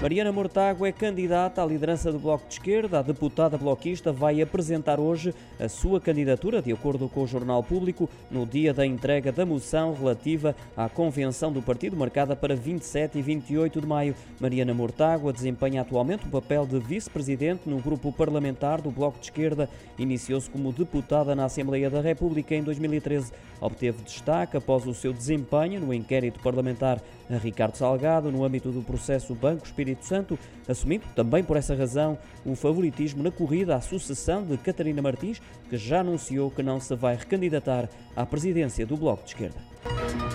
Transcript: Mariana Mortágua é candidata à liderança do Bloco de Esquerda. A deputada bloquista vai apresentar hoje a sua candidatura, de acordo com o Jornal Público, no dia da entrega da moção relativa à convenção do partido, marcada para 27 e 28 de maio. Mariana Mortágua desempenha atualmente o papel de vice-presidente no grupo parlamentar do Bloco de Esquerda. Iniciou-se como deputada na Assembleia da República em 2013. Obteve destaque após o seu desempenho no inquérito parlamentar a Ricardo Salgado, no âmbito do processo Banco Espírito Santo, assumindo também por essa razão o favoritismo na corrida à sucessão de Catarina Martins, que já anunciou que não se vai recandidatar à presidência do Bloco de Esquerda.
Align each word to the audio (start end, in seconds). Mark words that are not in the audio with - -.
Mariana 0.00 0.32
Mortágua 0.32 0.88
é 0.88 0.92
candidata 0.92 1.62
à 1.62 1.66
liderança 1.66 2.10
do 2.10 2.18
Bloco 2.18 2.48
de 2.48 2.54
Esquerda. 2.54 3.00
A 3.00 3.02
deputada 3.02 3.58
bloquista 3.58 4.10
vai 4.10 4.40
apresentar 4.40 4.98
hoje 4.98 5.34
a 5.60 5.68
sua 5.68 6.00
candidatura, 6.00 6.62
de 6.62 6.72
acordo 6.72 7.06
com 7.06 7.22
o 7.22 7.26
Jornal 7.26 7.62
Público, 7.62 8.08
no 8.30 8.46
dia 8.46 8.72
da 8.72 8.86
entrega 8.86 9.30
da 9.30 9.44
moção 9.44 9.92
relativa 9.92 10.56
à 10.74 10.88
convenção 10.88 11.52
do 11.52 11.60
partido, 11.60 11.98
marcada 11.98 12.34
para 12.34 12.56
27 12.56 13.18
e 13.18 13.20
28 13.20 13.78
de 13.78 13.86
maio. 13.86 14.14
Mariana 14.40 14.72
Mortágua 14.72 15.34
desempenha 15.34 15.82
atualmente 15.82 16.26
o 16.26 16.30
papel 16.30 16.66
de 16.66 16.78
vice-presidente 16.78 17.68
no 17.68 17.76
grupo 17.76 18.10
parlamentar 18.10 18.80
do 18.80 18.90
Bloco 18.90 19.18
de 19.18 19.26
Esquerda. 19.26 19.68
Iniciou-se 19.98 20.48
como 20.48 20.72
deputada 20.72 21.34
na 21.34 21.44
Assembleia 21.44 21.90
da 21.90 22.00
República 22.00 22.54
em 22.54 22.62
2013. 22.62 23.32
Obteve 23.60 24.02
destaque 24.02 24.56
após 24.56 24.86
o 24.86 24.94
seu 24.94 25.12
desempenho 25.12 25.78
no 25.78 25.92
inquérito 25.92 26.40
parlamentar 26.40 27.02
a 27.30 27.38
Ricardo 27.38 27.76
Salgado, 27.76 28.30
no 28.30 28.44
âmbito 28.44 28.70
do 28.70 28.82
processo 28.82 29.34
Banco 29.34 29.64
Espírito 29.64 30.04
Santo, 30.04 30.38
assumindo 30.68 31.04
também 31.14 31.44
por 31.44 31.56
essa 31.56 31.74
razão 31.74 32.18
o 32.44 32.54
favoritismo 32.54 33.22
na 33.22 33.30
corrida 33.30 33.76
à 33.76 33.80
sucessão 33.80 34.44
de 34.44 34.56
Catarina 34.56 35.02
Martins, 35.02 35.40
que 35.68 35.76
já 35.76 36.00
anunciou 36.00 36.50
que 36.50 36.62
não 36.62 36.80
se 36.80 36.94
vai 36.94 37.16
recandidatar 37.16 37.88
à 38.16 38.26
presidência 38.26 38.86
do 38.86 38.96
Bloco 38.96 39.24
de 39.24 39.30
Esquerda. 39.30 40.29